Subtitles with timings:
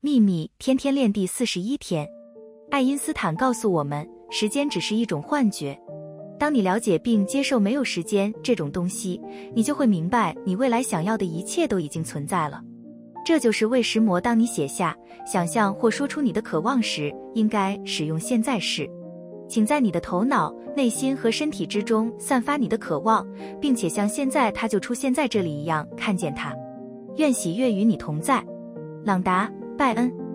[0.00, 2.08] 秘密天天练第四十一天，
[2.70, 5.76] 爱因斯坦告诉我们，时间只是一种幻觉。
[6.38, 9.20] 当你了解并接受没有时间这种东西，
[9.56, 12.62] 你就会明白，你未来想要的一切都已经存在了。
[13.26, 18.88] 这就是为什么当你写下、想象或说出你的渴望时，应该使用现在式。
[19.48, 23.26] 请在你的头脑、内心和身体之中散发你的渴望，
[23.60, 26.54] 并且像现在它就出现在这里一样看见它。
[27.16, 28.40] 愿喜悦与你同在。
[29.04, 30.27] 朗达·拜恩。